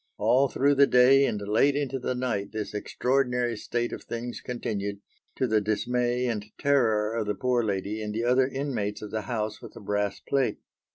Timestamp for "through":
0.49-0.73